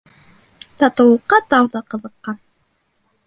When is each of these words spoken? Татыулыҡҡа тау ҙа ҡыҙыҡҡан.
Татыулыҡҡа 0.83 1.39
тау 1.51 1.69
ҙа 1.75 1.81
ҡыҙыҡҡан. 1.95 2.39